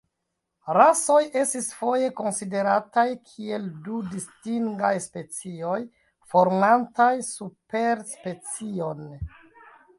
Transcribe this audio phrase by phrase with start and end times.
[0.75, 5.77] Rasoj estis foje konsiderataj kiel du distingaj specioj,
[6.35, 9.09] formantaj superspecion.